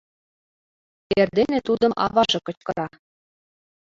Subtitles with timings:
[1.19, 2.87] Эрдене тудым аваже кычкыра: